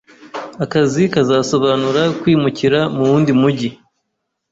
Akazi 0.63 1.03
kazasobanura 1.13 2.03
kwimukira 2.19 2.79
mu 2.95 3.01
wundi 3.09 3.31
mujyi. 3.41 3.69